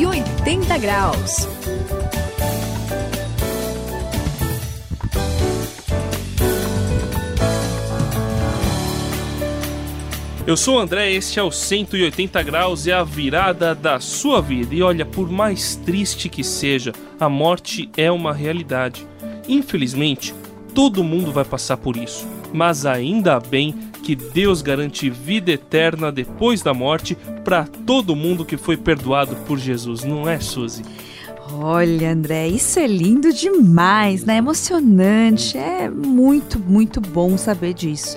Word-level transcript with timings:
180 0.00 0.78
graus. 0.78 1.46
Eu 10.46 10.56
sou 10.56 10.76
o 10.76 10.78
André, 10.78 11.12
este 11.12 11.38
é 11.38 11.42
o 11.42 11.50
180 11.50 12.42
graus, 12.42 12.86
é 12.86 12.94
a 12.94 13.04
virada 13.04 13.74
da 13.74 14.00
sua 14.00 14.40
vida. 14.40 14.74
E 14.74 14.82
olha, 14.82 15.04
por 15.04 15.30
mais 15.30 15.76
triste 15.76 16.30
que 16.30 16.42
seja, 16.42 16.94
a 17.20 17.28
morte 17.28 17.90
é 17.94 18.10
uma 18.10 18.32
realidade. 18.32 19.06
Infelizmente, 19.46 20.34
todo 20.74 21.04
mundo 21.04 21.30
vai 21.30 21.44
passar 21.44 21.76
por 21.76 21.98
isso. 21.98 22.26
Mas 22.54 22.86
ainda 22.86 23.38
bem 23.38 23.74
que 24.00 24.16
Deus 24.16 24.62
garante 24.62 25.08
vida 25.08 25.52
eterna 25.52 26.10
depois 26.10 26.62
da 26.62 26.74
morte 26.74 27.16
para 27.44 27.64
todo 27.64 28.16
mundo 28.16 28.44
que 28.44 28.56
foi 28.56 28.76
perdoado 28.76 29.36
por 29.46 29.58
Jesus, 29.58 30.04
não 30.04 30.28
é, 30.28 30.40
Suzy? 30.40 30.82
Olha, 31.52 32.12
André, 32.12 32.48
isso 32.48 32.78
é 32.78 32.86
lindo 32.86 33.32
demais, 33.32 34.24
né? 34.24 34.36
Emocionante, 34.36 35.58
é 35.58 35.90
muito, 35.90 36.58
muito 36.58 37.00
bom 37.00 37.36
saber 37.36 37.74
disso. 37.74 38.16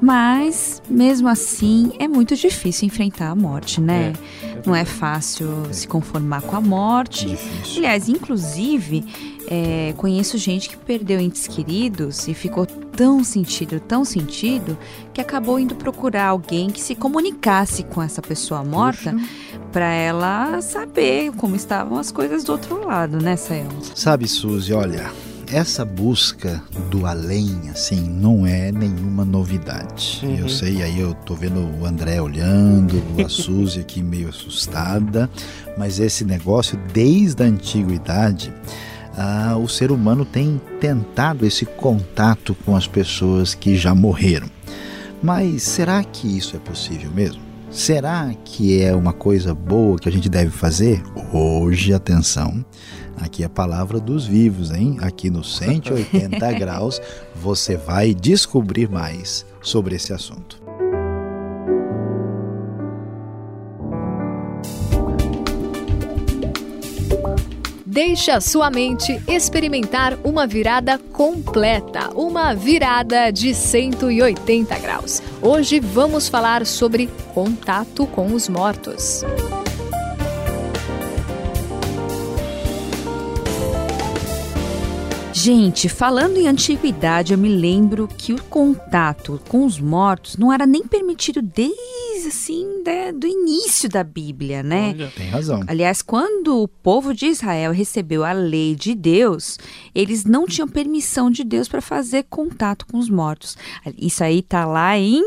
Mas, 0.00 0.82
mesmo 0.88 1.28
assim, 1.28 1.92
é 1.98 2.06
muito 2.06 2.34
difícil 2.36 2.86
enfrentar 2.86 3.30
a 3.30 3.34
morte, 3.34 3.80
né? 3.80 4.12
É, 4.42 4.46
é 4.46 4.62
Não 4.66 4.74
é 4.74 4.84
fácil 4.84 5.48
é. 5.68 5.72
se 5.72 5.88
conformar 5.88 6.42
com 6.42 6.56
a 6.56 6.60
morte. 6.60 7.26
Difícil. 7.26 7.78
Aliás, 7.78 8.08
inclusive, 8.08 9.04
é, 9.48 9.94
conheço 9.96 10.36
gente 10.38 10.68
que 10.68 10.76
perdeu 10.76 11.20
entes 11.20 11.46
queridos 11.46 12.26
e 12.28 12.34
ficou 12.34 12.66
tão 12.66 13.22
sentido, 13.22 13.78
tão 13.78 14.04
sentido, 14.04 14.76
que 15.12 15.20
acabou 15.20 15.58
indo 15.58 15.74
procurar 15.74 16.28
alguém 16.28 16.70
que 16.70 16.80
se 16.80 16.94
comunicasse 16.94 17.82
com 17.84 18.02
essa 18.02 18.22
pessoa 18.22 18.64
morta 18.64 19.14
para 19.72 19.92
ela 19.92 20.60
saber 20.62 21.32
como 21.32 21.54
estavam 21.54 21.98
as 21.98 22.10
coisas 22.10 22.44
do 22.44 22.52
outro 22.52 22.86
lado, 22.86 23.18
né, 23.18 23.36
Sayão? 23.36 23.68
Sabe, 23.94 24.26
Suzy, 24.26 24.72
olha, 24.72 25.10
essa 25.52 25.84
busca 25.84 26.62
do 26.90 27.06
além, 27.06 27.68
assim, 27.70 28.00
não 28.00 28.46
é 28.46 28.72
nenhuma 28.72 29.24
novidade. 29.24 30.20
Uhum. 30.22 30.36
Eu 30.36 30.48
sei, 30.48 30.82
aí 30.82 30.98
eu 30.98 31.14
tô 31.14 31.34
vendo 31.34 31.60
o 31.80 31.86
André 31.86 32.20
olhando, 32.20 33.02
a 33.24 33.28
Suzy 33.30 33.80
aqui 33.80 34.02
meio 34.02 34.28
assustada, 34.28 35.30
mas 35.76 36.00
esse 36.00 36.24
negócio, 36.24 36.78
desde 36.92 37.42
a 37.42 37.46
antiguidade, 37.46 38.52
ah, 39.16 39.56
o 39.56 39.68
ser 39.68 39.90
humano 39.90 40.24
tem 40.24 40.60
tentado 40.80 41.46
esse 41.46 41.64
contato 41.64 42.54
com 42.64 42.76
as 42.76 42.86
pessoas 42.86 43.54
que 43.54 43.76
já 43.76 43.94
morreram. 43.94 44.48
Mas 45.22 45.62
será 45.62 46.04
que 46.04 46.36
isso 46.36 46.56
é 46.56 46.58
possível 46.58 47.10
mesmo? 47.10 47.42
Será 47.70 48.32
que 48.44 48.80
é 48.80 48.94
uma 48.94 49.12
coisa 49.12 49.54
boa 49.54 49.98
que 49.98 50.08
a 50.08 50.12
gente 50.12 50.28
deve 50.28 50.50
fazer? 50.50 51.02
Hoje, 51.32 51.92
atenção, 51.92 52.64
Aqui 53.16 53.42
é 53.42 53.46
a 53.46 53.50
palavra 53.50 53.98
dos 53.98 54.26
vivos, 54.26 54.70
hein? 54.70 54.98
Aqui 55.00 55.30
no 55.30 55.42
180 55.42 56.52
graus 56.52 57.00
você 57.34 57.76
vai 57.76 58.12
descobrir 58.12 58.88
mais 58.90 59.46
sobre 59.62 59.96
esse 59.96 60.12
assunto. 60.12 60.65
Deixe 67.96 68.30
a 68.30 68.42
sua 68.42 68.70
mente 68.70 69.18
experimentar 69.26 70.18
uma 70.22 70.46
virada 70.46 70.98
completa, 70.98 72.10
uma 72.14 72.52
virada 72.52 73.30
de 73.30 73.54
180 73.54 74.78
graus. 74.80 75.22
Hoje 75.40 75.80
vamos 75.80 76.28
falar 76.28 76.66
sobre 76.66 77.06
contato 77.32 78.06
com 78.08 78.34
os 78.34 78.50
mortos. 78.50 79.24
Gente, 85.32 85.88
falando 85.88 86.36
em 86.36 86.48
antiguidade, 86.48 87.32
eu 87.32 87.38
me 87.38 87.48
lembro 87.48 88.06
que 88.08 88.34
o 88.34 88.42
contato 88.42 89.40
com 89.48 89.64
os 89.64 89.80
mortos 89.80 90.36
não 90.36 90.52
era 90.52 90.66
nem 90.66 90.82
permitido 90.82 91.40
desde 91.40 92.05
assim 92.26 92.82
né, 92.84 93.12
do 93.12 93.26
início 93.26 93.88
da 93.88 94.04
Bíblia, 94.04 94.62
né? 94.62 94.90
Olha, 94.90 95.12
tem 95.14 95.28
razão. 95.28 95.62
Aliás, 95.66 96.02
quando 96.02 96.62
o 96.62 96.68
povo 96.68 97.14
de 97.14 97.26
Israel 97.26 97.72
recebeu 97.72 98.24
a 98.24 98.32
lei 98.32 98.74
de 98.74 98.94
Deus, 98.94 99.58
eles 99.94 100.24
não 100.24 100.46
tinham 100.46 100.68
permissão 100.68 101.30
de 101.30 101.44
Deus 101.44 101.68
para 101.68 101.80
fazer 101.80 102.24
contato 102.28 102.86
com 102.86 102.98
os 102.98 103.08
mortos. 103.08 103.56
Isso 103.98 104.22
aí 104.22 104.42
tá 104.42 104.64
lá 104.64 104.98
em 104.98 105.22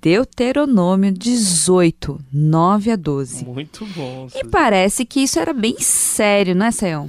Deuteronômio 0.00 1.12
18, 1.12 2.20
9 2.32 2.90
a 2.92 2.96
12. 2.96 3.44
Muito 3.44 3.84
bom. 3.86 4.28
E 4.34 4.44
parece 4.44 5.04
que 5.04 5.20
isso 5.20 5.38
era 5.38 5.52
bem 5.52 5.76
sério, 5.80 6.54
não 6.54 6.66
é, 6.66 6.70
Sayão? 6.70 7.08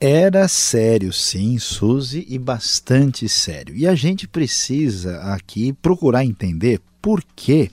Era 0.00 0.48
sério, 0.48 1.12
sim, 1.12 1.60
Suzy, 1.60 2.26
e 2.28 2.36
bastante 2.36 3.28
sério. 3.28 3.72
E 3.76 3.86
a 3.86 3.94
gente 3.94 4.26
precisa 4.26 5.18
aqui 5.32 5.72
procurar 5.74 6.24
entender 6.24 6.80
por 7.00 7.22
que 7.36 7.70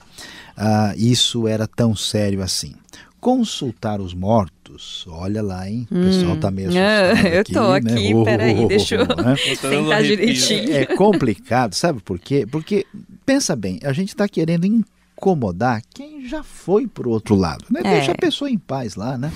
uh, 0.60 0.94
isso 0.96 1.48
era 1.48 1.66
tão 1.66 1.96
sério 1.96 2.42
assim. 2.42 2.74
Consultar 3.18 4.00
os 4.00 4.14
mortos, 4.14 5.04
olha 5.06 5.42
lá, 5.42 5.68
hein? 5.68 5.86
O 5.90 5.94
pessoal 5.94 6.36
tá 6.38 6.50
meio 6.50 6.70
hum. 6.70 6.72
assustado 6.72 7.26
Eu 7.34 7.40
aqui, 7.40 7.52
tô 7.52 7.72
aqui, 7.72 8.14
né? 8.14 8.24
peraí, 8.24 8.64
deixa 8.68 8.94
eu 8.94 9.06
né? 9.06 9.36
sentar 9.60 10.02
direitinho. 10.02 10.72
É 10.74 10.86
complicado, 10.86 11.74
sabe 11.74 12.00
por 12.00 12.18
quê? 12.18 12.46
Porque, 12.50 12.86
pensa 13.26 13.54
bem, 13.54 13.78
a 13.82 13.92
gente 13.92 14.08
está 14.08 14.26
querendo 14.26 14.64
incomodar 14.64 15.82
quem 15.92 16.26
já 16.26 16.42
foi 16.42 16.86
para 16.86 17.06
o 17.06 17.10
outro 17.10 17.34
lado. 17.34 17.66
Né? 17.70 17.80
É. 17.84 17.90
Deixa 17.96 18.12
a 18.12 18.16
pessoa 18.16 18.50
em 18.50 18.56
paz 18.56 18.94
lá, 18.94 19.18
né? 19.18 19.30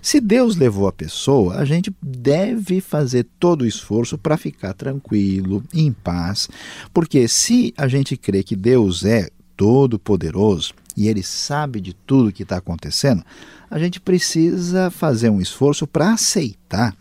Se 0.00 0.22
Deus 0.22 0.56
levou 0.56 0.88
a 0.88 0.92
pessoa, 0.92 1.56
a 1.56 1.66
gente 1.66 1.94
deve 2.00 2.80
fazer 2.80 3.26
todo 3.38 3.60
o 3.60 3.66
esforço 3.66 4.16
para 4.16 4.38
ficar 4.38 4.72
tranquilo, 4.72 5.62
em 5.74 5.92
paz, 5.92 6.48
porque 6.94 7.28
se 7.28 7.74
a 7.76 7.86
gente 7.86 8.16
crê 8.16 8.42
que 8.42 8.56
Deus 8.56 9.04
é 9.04 9.28
todo 9.58 9.98
poderoso 9.98 10.72
e 10.96 11.08
ele 11.08 11.22
sabe 11.22 11.80
de 11.80 11.92
tudo 11.92 12.32
que 12.32 12.44
está 12.44 12.56
acontecendo, 12.56 13.24
a 13.68 13.78
gente 13.78 14.00
precisa 14.00 14.88
fazer 14.88 15.28
um 15.30 15.40
esforço 15.40 15.86
para 15.86 16.12
aceitar 16.12 16.96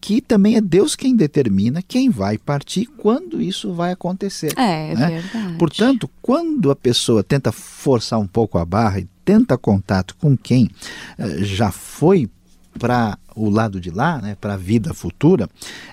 que 0.00 0.20
também 0.20 0.56
é 0.56 0.60
Deus 0.60 0.96
quem 0.96 1.14
determina 1.14 1.82
quem 1.82 2.10
vai 2.10 2.36
partir, 2.36 2.86
quando 2.86 3.40
isso 3.40 3.72
vai 3.72 3.92
acontecer. 3.92 4.52
É, 4.58 4.90
é 4.90 4.94
né? 4.94 5.20
verdade. 5.20 5.56
Portanto, 5.56 6.10
quando 6.20 6.70
a 6.70 6.76
pessoa 6.76 7.22
tenta 7.22 7.52
forçar 7.52 8.18
um 8.18 8.26
pouco 8.26 8.58
a 8.58 8.64
barra 8.64 8.98
e 9.00 9.08
tenta 9.24 9.56
contato 9.56 10.16
com 10.16 10.36
quem 10.36 10.68
eh, 11.16 11.44
já 11.44 11.70
foi 11.70 12.28
para 12.78 13.18
o 13.34 13.48
lado 13.48 13.80
de 13.80 13.90
lá, 13.90 14.18
né, 14.20 14.36
para 14.40 14.54
a 14.54 14.56
vida 14.56 14.92
futura, 14.94 15.48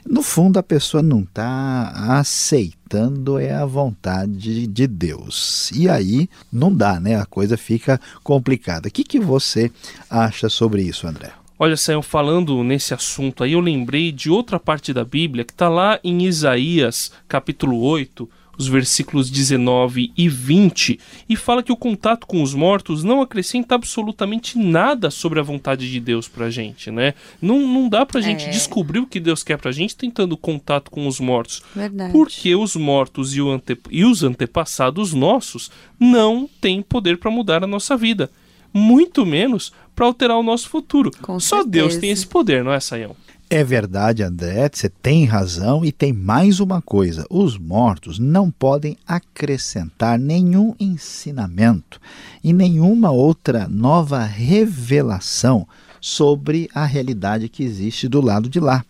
no 0.05 0.21
fundo 0.21 0.57
a 0.57 0.63
pessoa 0.63 1.03
não 1.03 1.21
está 1.21 1.91
aceitando 2.19 3.37
é 3.37 3.53
a 3.53 3.65
vontade 3.65 4.65
de 4.65 4.87
Deus. 4.87 5.71
E 5.71 5.89
aí 5.89 6.29
não 6.51 6.73
dá, 6.73 6.99
né? 6.99 7.19
A 7.19 7.25
coisa 7.25 7.57
fica 7.57 7.99
complicada. 8.23 8.87
O 8.87 8.91
que, 8.91 9.03
que 9.03 9.19
você 9.19 9.69
acha 10.09 10.47
sobre 10.47 10.83
isso, 10.83 11.05
André? 11.05 11.31
Olha, 11.59 11.75
Sayão, 11.75 12.03
falando 12.03 12.63
nesse 12.63 12.93
assunto 12.93 13.43
aí, 13.43 13.53
eu 13.53 13.59
lembrei 13.59 14.11
de 14.11 14.29
outra 14.29 14.59
parte 14.59 14.93
da 14.93 15.03
Bíblia 15.03 15.43
que 15.43 15.51
está 15.51 15.67
lá 15.67 15.99
em 16.03 16.23
Isaías, 16.25 17.11
capítulo 17.27 17.81
8, 17.81 18.29
os 18.57 18.67
versículos 18.67 19.29
19 19.29 20.11
e 20.17 20.27
20, 20.27 20.99
e 21.29 21.35
fala 21.35 21.61
que 21.61 21.71
o 21.71 21.77
contato 21.77 22.25
com 22.25 22.41
os 22.41 22.53
mortos 22.53 23.03
não 23.03 23.21
acrescenta 23.21 23.75
absolutamente 23.75 24.57
nada 24.57 25.11
sobre 25.11 25.39
a 25.39 25.43
vontade 25.43 25.89
de 25.89 25.99
Deus 25.99 26.27
pra 26.27 26.49
gente, 26.49 26.89
né? 26.89 27.13
Não, 27.41 27.59
não 27.59 27.87
dá 27.87 28.05
pra 28.05 28.21
gente 28.21 28.45
é. 28.45 28.49
descobrir 28.49 28.99
o 28.99 29.07
que 29.07 29.19
Deus 29.19 29.43
quer 29.43 29.57
pra 29.57 29.71
gente 29.71 29.95
tentando 29.95 30.35
contato 30.35 30.89
com 30.89 31.07
os 31.07 31.19
mortos. 31.19 31.61
Verdade. 31.75 32.11
Porque 32.11 32.55
os 32.55 32.75
mortos 32.75 33.35
e, 33.35 33.41
ante... 33.41 33.77
e 33.91 34.03
os 34.03 34.23
antepassados 34.23 35.13
nossos 35.13 35.69
não 35.99 36.49
têm 36.59 36.81
poder 36.81 37.17
para 37.17 37.31
mudar 37.31 37.63
a 37.63 37.67
nossa 37.67 37.95
vida. 37.95 38.29
Muito 38.73 39.25
menos 39.25 39.71
para 39.95 40.05
alterar 40.05 40.37
o 40.37 40.43
nosso 40.43 40.69
futuro. 40.69 41.11
Com 41.21 41.39
Só 41.39 41.57
certeza. 41.57 41.69
Deus 41.69 41.97
tem 41.97 42.11
esse 42.11 42.27
poder, 42.27 42.63
não 42.63 42.71
é, 42.71 42.79
Sayão? 42.79 43.15
É 43.49 43.63
verdade, 43.63 44.23
André, 44.23 44.69
você 44.69 44.89
tem 44.89 45.23
razão 45.23 45.85
e 45.85 45.89
tem 45.89 46.11
mais 46.11 46.59
uma 46.59 46.81
coisa: 46.81 47.25
os 47.29 47.57
mortos 47.57 48.19
não 48.19 48.51
podem 48.51 48.97
acrescentar 49.07 50.19
nenhum 50.19 50.75
ensinamento 50.77 51.97
e 52.43 52.51
nenhuma 52.51 53.09
outra 53.09 53.65
nova 53.69 54.21
revelação 54.21 55.65
sobre 56.01 56.69
a 56.75 56.85
realidade 56.85 57.47
que 57.47 57.63
existe 57.63 58.09
do 58.09 58.19
lado 58.19 58.49
de 58.49 58.59
lá. 58.59 58.83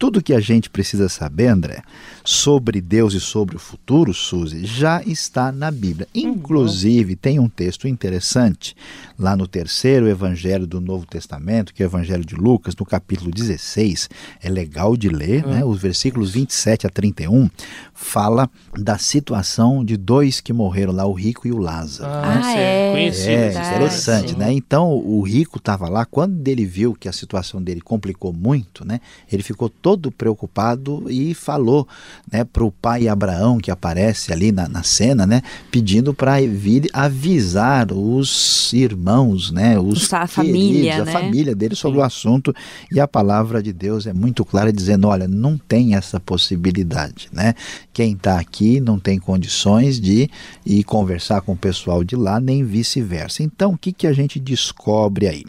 Tudo 0.00 0.22
que 0.22 0.32
a 0.32 0.40
gente 0.40 0.70
precisa 0.70 1.10
saber, 1.10 1.48
André, 1.48 1.82
sobre 2.24 2.80
Deus 2.80 3.12
e 3.12 3.20
sobre 3.20 3.56
o 3.56 3.58
futuro, 3.58 4.14
Suzy, 4.14 4.64
já 4.64 5.02
está 5.02 5.52
na 5.52 5.70
Bíblia. 5.70 6.08
Uhum. 6.14 6.22
Inclusive, 6.22 7.14
tem 7.14 7.38
um 7.38 7.50
texto 7.50 7.86
interessante 7.86 8.74
lá 9.18 9.36
no 9.36 9.46
terceiro 9.46 10.08
evangelho 10.08 10.66
do 10.66 10.80
Novo 10.80 11.04
Testamento, 11.04 11.74
que 11.74 11.82
é 11.82 11.86
o 11.86 11.88
Evangelho 11.88 12.24
de 12.24 12.34
Lucas, 12.34 12.74
no 12.74 12.86
capítulo 12.86 13.30
16. 13.30 14.08
É 14.42 14.48
legal 14.48 14.96
de 14.96 15.10
ler, 15.10 15.44
uhum. 15.44 15.50
né? 15.50 15.64
Os 15.66 15.78
versículos 15.78 16.30
27 16.30 16.86
a 16.86 16.90
31 16.90 17.50
fala 17.92 18.48
da 18.78 18.96
situação 18.96 19.84
de 19.84 19.98
dois 19.98 20.40
que 20.40 20.54
morreram 20.54 20.94
lá, 20.94 21.04
o 21.04 21.12
rico 21.12 21.46
e 21.46 21.52
o 21.52 21.58
Lázaro. 21.58 22.10
Ah, 22.10 22.36
né? 22.36 22.88
é, 22.88 22.92
conhecido. 22.92 23.28
É, 23.28 23.50
interessante, 23.50 24.34
né? 24.34 24.50
Então, 24.50 24.90
o 24.94 25.20
rico 25.20 25.58
estava 25.58 25.90
lá, 25.90 26.06
quando 26.06 26.48
ele 26.48 26.64
viu 26.64 26.94
que 26.94 27.06
a 27.06 27.12
situação 27.12 27.62
dele 27.62 27.82
complicou 27.82 28.32
muito, 28.32 28.82
né? 28.82 28.98
Ele 29.30 29.42
ficou 29.42 29.68
todo 29.68 29.89
preocupado 29.96 31.04
e 31.10 31.34
falou 31.34 31.86
né, 32.30 32.44
para 32.44 32.64
o 32.64 32.70
pai 32.70 33.08
Abraão, 33.08 33.58
que 33.58 33.70
aparece 33.70 34.32
ali 34.32 34.52
na, 34.52 34.68
na 34.68 34.82
cena, 34.82 35.26
né, 35.26 35.42
pedindo 35.70 36.12
para 36.12 36.40
vir 36.40 36.88
avisar 36.92 37.92
os 37.92 38.72
irmãos, 38.72 39.50
né, 39.50 39.78
os 39.78 40.12
a 40.12 40.26
queridos, 40.26 40.34
família, 40.34 41.02
a 41.02 41.04
né? 41.04 41.12
família 41.12 41.54
dele 41.54 41.74
sobre 41.74 41.98
Sim. 41.98 42.02
o 42.02 42.04
assunto. 42.04 42.54
E 42.92 43.00
a 43.00 43.08
palavra 43.08 43.62
de 43.62 43.72
Deus 43.72 44.06
é 44.06 44.12
muito 44.12 44.44
clara, 44.44 44.72
dizendo: 44.72 45.08
olha, 45.08 45.26
não 45.26 45.56
tem 45.56 45.94
essa 45.94 46.20
possibilidade. 46.20 47.28
Né? 47.32 47.54
Quem 47.92 48.12
está 48.12 48.38
aqui 48.38 48.80
não 48.80 48.98
tem 48.98 49.18
condições 49.18 50.00
de 50.00 50.28
ir 50.64 50.84
conversar 50.84 51.40
com 51.40 51.52
o 51.52 51.56
pessoal 51.56 52.04
de 52.04 52.16
lá, 52.16 52.40
nem 52.40 52.64
vice-versa. 52.64 53.42
Então, 53.42 53.72
o 53.72 53.78
que, 53.78 53.92
que 53.92 54.06
a 54.06 54.12
gente 54.12 54.38
descobre 54.38 55.28
aí? 55.28 55.44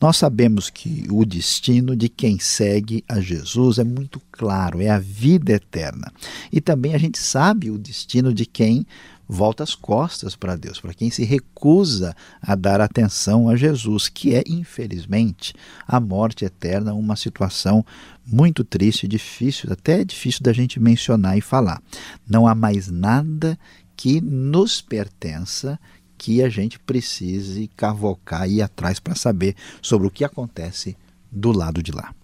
Nós 0.00 0.16
sabemos 0.16 0.70
que 0.70 1.06
o 1.10 1.24
destino 1.24 1.96
de 1.96 2.08
quem 2.08 2.38
segue 2.38 3.04
a 3.08 3.20
Jesus 3.20 3.78
é 3.78 3.81
muito 3.84 4.20
claro, 4.30 4.80
é 4.80 4.88
a 4.88 4.98
vida 4.98 5.52
eterna. 5.52 6.12
E 6.50 6.60
também 6.60 6.94
a 6.94 6.98
gente 6.98 7.18
sabe 7.18 7.70
o 7.70 7.78
destino 7.78 8.32
de 8.32 8.46
quem 8.46 8.86
volta 9.28 9.62
as 9.62 9.74
costas 9.74 10.36
para 10.36 10.56
Deus, 10.56 10.78
para 10.78 10.92
quem 10.92 11.10
se 11.10 11.24
recusa 11.24 12.14
a 12.40 12.54
dar 12.54 12.80
atenção 12.80 13.48
a 13.48 13.56
Jesus, 13.56 14.08
que 14.08 14.34
é, 14.34 14.42
infelizmente, 14.46 15.54
a 15.86 15.98
morte 15.98 16.44
eterna, 16.44 16.92
uma 16.92 17.16
situação 17.16 17.84
muito 18.26 18.62
triste, 18.62 19.08
difícil, 19.08 19.72
até 19.72 20.04
difícil 20.04 20.42
da 20.42 20.52
gente 20.52 20.78
mencionar 20.78 21.38
e 21.38 21.40
falar. 21.40 21.82
Não 22.28 22.46
há 22.46 22.54
mais 22.54 22.88
nada 22.88 23.58
que 23.96 24.20
nos 24.20 24.80
pertença 24.82 25.78
que 26.18 26.42
a 26.42 26.48
gente 26.48 26.78
precise 26.78 27.68
cavocar 27.76 28.48
e 28.48 28.56
ir 28.56 28.62
atrás 28.62 29.00
para 29.00 29.14
saber 29.14 29.56
sobre 29.80 30.06
o 30.06 30.10
que 30.10 30.24
acontece 30.24 30.96
do 31.30 31.50
lado 31.50 31.82
de 31.82 31.90
lá. 31.90 32.14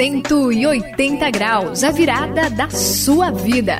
180 0.00 1.30
graus, 1.30 1.84
a 1.84 1.90
virada 1.90 2.48
da 2.48 2.70
sua 2.70 3.30
vida. 3.30 3.76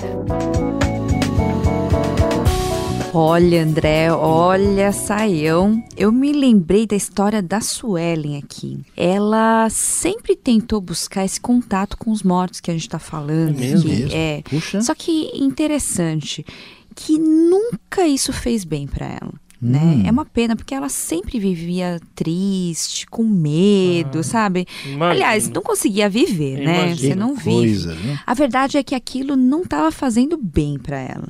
Olha, 3.15 3.63
André, 3.63 4.13
olha, 4.13 4.93
Saião. 4.93 5.83
Eu 5.97 6.13
me 6.13 6.31
lembrei 6.31 6.87
da 6.87 6.95
história 6.95 7.41
da 7.41 7.63
Suelen 7.63 8.37
aqui. 8.37 8.81
Ela 8.95 9.67
sempre 9.71 10.37
tentou 10.37 10.79
buscar 10.79 11.25
esse 11.25 11.41
contato 11.41 11.97
com 11.97 12.11
os 12.11 12.23
mortos 12.23 12.61
que 12.61 12.71
a 12.71 12.75
gente 12.75 12.83
está 12.87 12.99
falando. 12.99 13.57
É 13.57 13.59
mesmo? 13.59 13.89
Que, 13.89 14.15
é. 14.15 14.43
Puxa. 14.43 14.83
Só 14.83 14.95
que 14.95 15.31
interessante 15.35 16.45
que 16.95 17.19
nunca 17.19 18.07
isso 18.07 18.31
fez 18.31 18.63
bem 18.63 18.87
para 18.87 19.07
ela. 19.07 19.33
Né? 19.61 19.79
Hum. 19.79 20.03
É 20.07 20.11
uma 20.11 20.25
pena, 20.25 20.57
porque 20.57 20.75
ela 20.75 20.89
sempre 20.89 21.39
vivia 21.39 22.01
triste, 22.15 23.07
com 23.07 23.23
medo, 23.25 24.21
ah, 24.21 24.23
sabe? 24.23 24.67
Imagina. 24.85 25.11
Aliás, 25.11 25.51
não 25.51 25.63
conseguia 25.63 26.09
viver, 26.09 26.63
imagina. 26.63 26.87
né? 26.87 26.97
Você 26.97 27.15
não 27.15 27.35
vive. 27.35 27.51
Coisa, 27.51 27.95
né? 27.95 28.21
A 28.27 28.33
verdade 28.33 28.79
é 28.79 28.83
que 28.83 28.95
aquilo 28.95 29.37
não 29.37 29.63
estava 29.63 29.93
fazendo 29.93 30.39
bem 30.39 30.79
para 30.79 30.99
ela. 30.99 31.29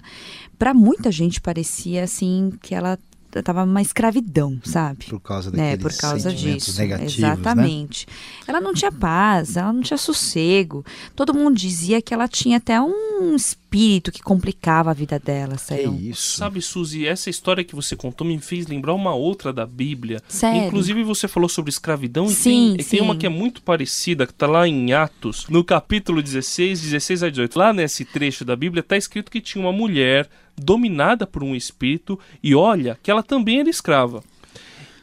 Para 0.56 0.72
muita 0.72 1.10
gente 1.10 1.40
parecia 1.40 2.04
assim 2.04 2.52
que 2.62 2.74
ela 2.74 2.98
estava 3.38 3.62
uma 3.64 3.80
escravidão, 3.80 4.60
sabe? 4.64 5.06
Por 5.06 5.20
causa 5.20 5.50
né, 5.50 5.76
Por 5.76 5.96
causa 5.96 6.32
disso. 6.32 6.78
Negativos, 6.78 7.18
né? 7.18 7.28
Exatamente. 7.32 8.06
Né? 8.08 8.14
Ela 8.48 8.60
não 8.60 8.74
tinha 8.74 8.90
paz, 8.90 9.56
ela 9.56 9.72
não 9.72 9.82
tinha 9.82 9.96
sossego. 9.96 10.84
Todo 11.14 11.34
mundo 11.34 11.56
dizia 11.56 12.02
que 12.02 12.12
ela 12.12 12.26
tinha 12.26 12.56
até 12.56 12.80
um 12.80 13.36
espírito 13.70 14.10
que 14.10 14.20
complicava 14.20 14.90
a 14.90 14.94
vida 14.94 15.18
dela, 15.18 15.56
saiu. 15.56 15.94
isso. 15.94 16.36
Sabe, 16.36 16.60
Suzy, 16.60 17.06
essa 17.06 17.30
história 17.30 17.62
que 17.62 17.74
você 17.74 17.94
contou 17.94 18.26
me 18.26 18.36
fez 18.40 18.66
lembrar 18.66 18.94
uma 18.94 19.14
outra 19.14 19.52
da 19.52 19.64
Bíblia. 19.64 20.20
Sério? 20.28 20.66
Inclusive 20.66 21.04
você 21.04 21.28
falou 21.28 21.48
sobre 21.48 21.70
escravidão 21.70 22.26
e 22.26 22.30
sim, 22.30 22.74
tem, 22.76 22.84
sim. 22.84 22.96
tem 22.96 23.00
uma 23.00 23.16
que 23.16 23.26
é 23.26 23.28
muito 23.28 23.62
parecida, 23.62 24.26
que 24.26 24.32
está 24.32 24.48
lá 24.48 24.66
em 24.66 24.92
Atos, 24.92 25.46
no 25.48 25.62
capítulo 25.62 26.20
16, 26.20 26.80
16 26.80 27.22
a 27.22 27.30
18. 27.30 27.58
Lá 27.58 27.72
nesse 27.72 28.04
trecho 28.04 28.44
da 28.44 28.56
Bíblia 28.56 28.80
está 28.80 28.96
escrito 28.96 29.30
que 29.30 29.40
tinha 29.40 29.64
uma 29.64 29.72
mulher 29.72 30.28
dominada 30.56 31.26
por 31.26 31.44
um 31.44 31.54
espírito 31.54 32.18
e 32.42 32.54
olha 32.54 32.98
que 33.02 33.10
ela 33.10 33.22
também 33.22 33.60
era 33.60 33.70
escrava. 33.70 34.22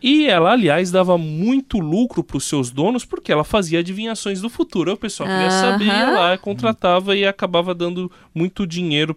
E 0.02 0.28
ela, 0.28 0.52
aliás, 0.52 0.92
dava 0.92 1.18
muito 1.18 1.80
lucro 1.80 2.24
para 2.24 2.38
os 2.38 2.44
seus 2.44 2.70
donos 2.70 3.06
porque 3.06 3.32
ela 3.32 3.44
fazia 3.44 3.80
adivinhações 3.80 4.42
do 4.42 4.50
futuro. 4.50 4.94
O 4.94 4.98
pessoal 4.98 5.28
queria 5.28 5.52
saber, 5.52 5.86
ia 5.86 6.12
lá, 6.12 6.38
contratava 6.38 7.16
e 7.16 7.26
acabava 7.26 7.74
dando 7.74 8.12
muito 8.34 8.68
dinheiro 8.68 9.16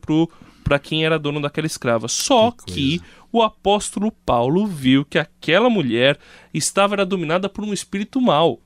para 0.65 0.79
quem 0.79 1.05
era 1.05 1.19
dono 1.19 1.41
daquela 1.41 1.67
escrava. 1.67 2.09
Só 2.09 2.51
que, 2.51 2.73
que 2.73 3.03
o 3.33 3.43
apóstolo 3.43 4.11
Paulo 4.25 4.67
viu 4.67 5.05
que 5.05 5.19
aquela 5.19 5.69
mulher 5.69 6.19
estava 6.53 6.95
era 6.95 7.07
dominada 7.07 7.49
por 7.49 7.65
um 7.65 7.73
espírito 7.73 8.21
mau. 8.21 8.61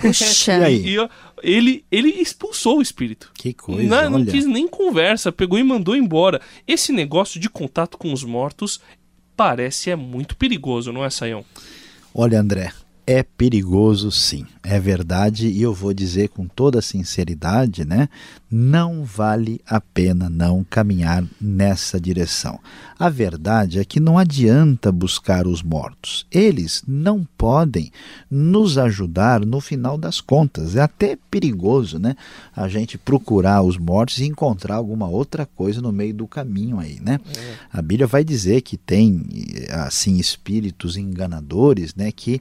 Puxa. 0.00 0.58
e 0.60 0.64
aí? 0.64 0.96
E, 0.96 1.08
ele, 1.42 1.84
ele 1.90 2.08
expulsou 2.08 2.78
o 2.78 2.82
espírito. 2.82 3.30
Que 3.34 3.52
coisa. 3.52 3.82
Não, 3.82 4.18
não 4.18 4.24
quis 4.24 4.46
nem 4.46 4.68
conversa, 4.68 5.32
pegou 5.32 5.58
e 5.58 5.62
mandou 5.62 5.96
embora. 5.96 6.40
Esse 6.66 6.92
negócio 6.92 7.40
de 7.40 7.50
contato 7.50 7.98
com 7.98 8.12
os 8.12 8.22
mortos 8.22 8.80
parece 9.42 9.90
é 9.90 9.96
muito 9.96 10.36
perigoso, 10.36 10.92
não 10.92 11.04
é, 11.04 11.10
Sayão? 11.10 11.44
Olha, 12.14 12.38
André, 12.38 12.72
é 13.06 13.22
perigoso 13.22 14.10
sim, 14.12 14.46
é 14.62 14.78
verdade, 14.78 15.48
e 15.48 15.60
eu 15.60 15.74
vou 15.74 15.92
dizer 15.92 16.28
com 16.28 16.46
toda 16.46 16.80
sinceridade, 16.80 17.84
né? 17.84 18.08
Não 18.48 19.02
vale 19.02 19.60
a 19.66 19.80
pena 19.80 20.30
não 20.30 20.62
caminhar 20.62 21.24
nessa 21.40 22.00
direção. 22.00 22.60
A 22.98 23.08
verdade 23.08 23.80
é 23.80 23.84
que 23.84 23.98
não 23.98 24.16
adianta 24.16 24.92
buscar 24.92 25.46
os 25.48 25.62
mortos. 25.62 26.26
Eles 26.30 26.84
não 26.86 27.26
podem 27.36 27.90
nos 28.30 28.78
ajudar 28.78 29.44
no 29.44 29.60
final 29.60 29.98
das 29.98 30.20
contas. 30.20 30.76
É 30.76 30.82
até 30.82 31.18
perigoso, 31.30 31.98
né? 31.98 32.14
A 32.54 32.68
gente 32.68 32.96
procurar 32.96 33.62
os 33.62 33.76
mortos 33.76 34.18
e 34.18 34.26
encontrar 34.26 34.76
alguma 34.76 35.08
outra 35.08 35.44
coisa 35.44 35.80
no 35.80 35.90
meio 35.90 36.14
do 36.14 36.28
caminho 36.28 36.78
aí, 36.78 37.00
né? 37.00 37.18
É. 37.36 37.54
A 37.72 37.82
Bíblia 37.82 38.06
vai 38.06 38.22
dizer 38.22 38.60
que 38.60 38.76
tem 38.76 39.24
assim 39.70 40.18
espíritos 40.18 40.96
enganadores, 40.96 41.94
né, 41.94 42.12
que 42.12 42.40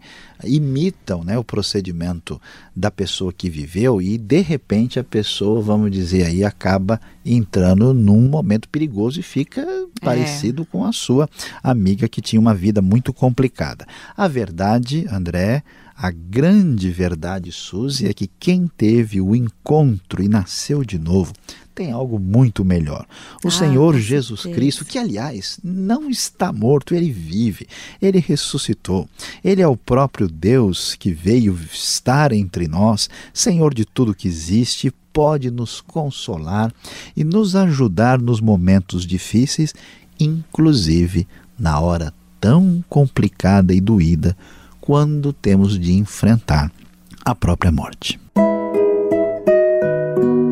imitam, 0.56 1.24
né, 1.24 1.38
o 1.38 1.44
procedimento 1.44 2.40
da 2.76 2.92
pessoa 2.92 3.32
que 3.32 3.50
viveu 3.50 4.02
e 4.02 4.18
de 4.18 4.42
repente 4.42 5.00
a 5.00 5.04
pessoa, 5.04 5.62
vamos 5.62 5.90
dizer 5.92 6.26
aí, 6.26 6.44
acaba 6.44 7.00
entrando 7.26 7.94
num 7.94 8.28
momento 8.28 8.68
perigoso 8.68 9.20
e 9.20 9.24
fica 9.24 9.62
é. 9.62 9.86
parecido 10.02 10.66
com 10.66 10.84
a 10.84 10.92
sua 10.92 11.30
amiga 11.64 12.10
que 12.10 12.22
tinha 12.22 12.40
uma 12.40 12.54
vida 12.54 12.82
muito 12.82 13.14
complicada. 13.14 13.86
A 14.18 14.28
verdade, 14.28 15.06
André, 15.10 15.64
a 16.02 16.10
grande 16.10 16.90
verdade, 16.90 17.52
Suzy, 17.52 18.08
é 18.08 18.14
que 18.14 18.26
quem 18.40 18.66
teve 18.66 19.22
o 19.22 19.36
encontro 19.36 20.24
e 20.24 20.28
nasceu 20.28 20.84
de 20.84 20.98
novo 20.98 21.32
tem 21.76 21.92
algo 21.92 22.18
muito 22.18 22.66
melhor. 22.66 23.06
O 23.46 23.50
ah, 23.50 23.52
Senhor 23.52 23.96
Jesus. 24.00 24.42
Cristo, 24.42 24.84
que 24.84 24.98
aliás 24.98 25.60
não 25.64 26.10
está 26.10 26.52
morto, 26.52 26.96
ele 26.96 27.12
vive, 27.12 27.68
ele 28.02 28.18
ressuscitou. 28.18 29.08
Ele 29.44 29.62
é 29.62 29.68
o 29.68 29.78
próprio 29.78 30.28
Deus 30.28 30.96
que 30.96 31.14
veio 31.14 31.56
estar 31.72 32.32
entre 32.32 32.68
nós, 32.68 33.08
Senhor 33.32 33.72
de 33.72 33.86
tudo 33.86 34.16
que 34.16 34.28
existe, 34.28 34.92
pode 35.14 35.52
nos 35.52 35.82
consolar 35.82 36.74
e 37.16 37.24
nos 37.24 37.56
ajudar 37.56 38.20
nos 38.20 38.42
momentos 38.42 39.06
difíceis, 39.06 39.72
inclusive 40.20 41.28
na 41.60 41.80
hora 41.80 42.12
tão 42.40 42.84
complicada 42.90 43.72
e 43.72 43.80
doída 43.80 44.36
quando 44.82 45.32
temos 45.32 45.80
de 45.80 45.94
enfrentar 45.94 46.72
a 47.24 47.36
própria 47.36 47.72
morte. 47.72 48.20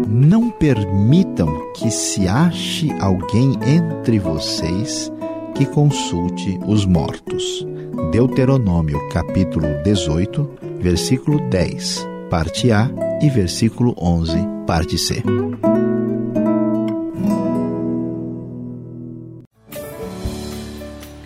Não 0.07 0.51
permitam 0.51 1.73
que 1.73 1.89
se 1.89 2.27
ache 2.27 2.91
alguém 2.99 3.57
entre 3.65 4.19
vocês 4.19 5.11
que 5.55 5.65
consulte 5.65 6.59
os 6.65 6.85
mortos. 6.85 7.65
Deuteronômio 8.11 8.99
capítulo 9.09 9.67
18, 9.83 10.49
versículo 10.79 11.39
10, 11.49 12.07
parte 12.29 12.71
A 12.71 12.89
e 13.21 13.29
versículo 13.29 13.95
11, 13.97 14.37
parte 14.65 14.97
C. 14.97 15.23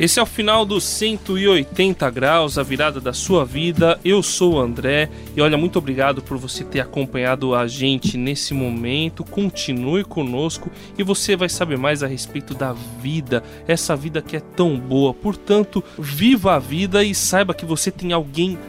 Esse 0.03 0.19
é 0.19 0.21
o 0.21 0.25
final 0.25 0.65
dos 0.65 0.83
180 0.83 2.09
graus, 2.09 2.57
a 2.57 2.61
virada 2.61 2.99
da 2.99 3.13
sua 3.13 3.45
vida. 3.45 3.97
Eu 4.03 4.21
sou 4.21 4.55
o 4.55 4.59
André 4.59 5.09
e 5.33 5.39
olha, 5.39 5.57
muito 5.57 5.79
obrigado 5.79 6.21
por 6.21 6.37
você 6.37 6.65
ter 6.65 6.81
acompanhado 6.81 7.55
a 7.55 7.67
gente 7.67 8.17
nesse 8.17 8.53
momento. 8.53 9.23
Continue 9.23 10.03
conosco 10.03 10.69
e 10.97 11.03
você 11.03 11.37
vai 11.37 11.47
saber 11.47 11.77
mais 11.77 12.03
a 12.03 12.07
respeito 12.07 12.53
da 12.53 12.73
vida, 12.73 13.41
essa 13.65 13.95
vida 13.95 14.21
que 14.21 14.35
é 14.35 14.41
tão 14.41 14.77
boa. 14.77 15.13
Portanto, 15.13 15.81
viva 15.97 16.55
a 16.55 16.59
vida 16.59 17.01
e 17.01 17.15
saiba 17.15 17.53
que 17.53 17.65
você 17.65 17.89
tem 17.89 18.11
alguém 18.11 18.59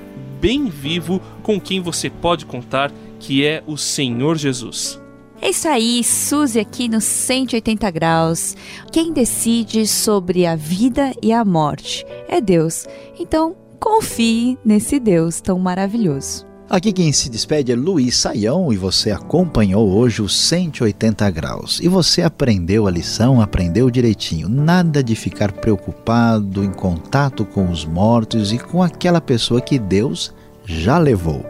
bem 0.40 0.68
vivo 0.68 1.20
com 1.42 1.60
quem 1.60 1.80
você 1.80 2.08
pode 2.08 2.46
contar, 2.46 2.92
que 3.18 3.44
é 3.44 3.60
o 3.66 3.76
Senhor 3.76 4.36
Jesus. 4.36 5.03
É 5.44 5.50
isso 5.50 5.68
aí, 5.68 6.02
Suzy 6.02 6.58
aqui 6.58 6.88
no 6.88 7.02
180 7.02 7.90
graus. 7.90 8.56
Quem 8.90 9.12
decide 9.12 9.86
sobre 9.86 10.46
a 10.46 10.56
vida 10.56 11.12
e 11.22 11.34
a 11.34 11.44
morte 11.44 12.02
é 12.26 12.40
Deus. 12.40 12.86
Então, 13.20 13.54
confie 13.78 14.56
nesse 14.64 14.98
Deus 14.98 15.42
tão 15.42 15.58
maravilhoso. 15.58 16.46
Aqui 16.66 16.94
quem 16.94 17.12
se 17.12 17.28
despede 17.28 17.72
é 17.72 17.76
Luiz 17.76 18.16
Saião 18.16 18.72
e 18.72 18.78
você 18.78 19.10
acompanhou 19.10 19.86
hoje 19.86 20.22
os 20.22 20.34
180 20.34 21.30
graus. 21.30 21.78
E 21.78 21.88
você 21.88 22.22
aprendeu 22.22 22.86
a 22.86 22.90
lição, 22.90 23.38
aprendeu 23.38 23.90
direitinho. 23.90 24.48
Nada 24.48 25.04
de 25.04 25.14
ficar 25.14 25.52
preocupado 25.52 26.64
em 26.64 26.72
contato 26.72 27.44
com 27.44 27.70
os 27.70 27.84
mortos 27.84 28.50
e 28.50 28.56
com 28.58 28.82
aquela 28.82 29.20
pessoa 29.20 29.60
que 29.60 29.78
Deus 29.78 30.32
já 30.64 30.96
levou. 30.96 31.44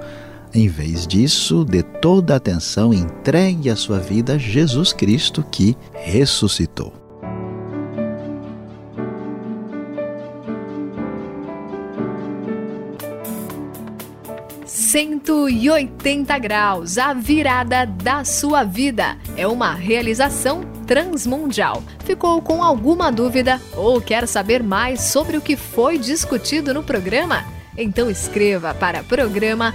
Em 0.55 0.69
vez 0.69 1.05
disso, 1.05 1.65
dê 1.65 1.83
toda 1.83 2.33
a 2.33 2.37
atenção 2.37 2.95
e 2.95 2.99
entregue 2.99 3.69
a 3.69 3.75
sua 3.75 3.99
vida 3.99 4.35
a 4.35 4.39
Jesus 4.39 4.93
Cristo 4.93 5.45
que 5.51 5.77
ressuscitou. 5.93 6.93
Cento 14.65 15.49
e 15.49 15.69
oitenta 15.69 16.39
graus, 16.39 16.99
a 16.99 17.13
virada 17.13 17.85
da 17.85 18.25
sua 18.25 18.63
vida. 18.63 19.19
É 19.37 19.49
uma 19.49 19.75
realização 19.75 20.61
transmundial. 20.87 21.83
Ficou 22.05 22.41
com 22.41 22.63
alguma 22.63 23.11
dúvida 23.11 23.61
ou 23.77 24.01
quer 24.01 24.29
saber 24.29 24.63
mais 24.63 25.01
sobre 25.01 25.37
o 25.37 25.41
que 25.41 25.57
foi 25.57 25.99
discutido 25.99 26.73
no 26.73 26.85
programa? 26.85 27.45
Então 27.77 28.09
escreva 28.09 28.73
para 28.73 29.03
programa 29.03 29.75